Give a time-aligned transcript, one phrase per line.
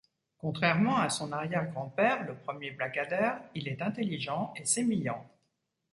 [0.39, 5.29] Contrairement à son arrière-grand-père, le premier Blackadder, il est intelligent et sémillant.